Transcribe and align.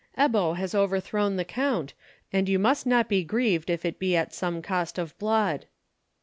Ebbo 0.17 0.57
has 0.57 0.73
overthrown 0.73 1.35
the 1.35 1.45
count, 1.45 1.93
and 2.33 2.49
you 2.49 2.57
must 2.57 2.87
not 2.87 3.07
be 3.07 3.23
grieved 3.23 3.69
if 3.69 3.85
it 3.85 3.99
be 3.99 4.15
at 4.15 4.33
some 4.33 4.63
cost 4.63 4.97
of 4.97 5.15
blood." 5.19 5.67